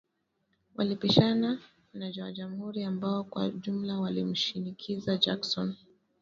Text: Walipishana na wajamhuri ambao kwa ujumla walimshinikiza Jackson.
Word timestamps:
Walipishana 0.75 1.59
na 1.93 2.05
wajamhuri 2.21 2.83
ambao 2.83 3.23
kwa 3.23 3.45
ujumla 3.45 3.99
walimshinikiza 3.99 5.17
Jackson. 5.17 5.75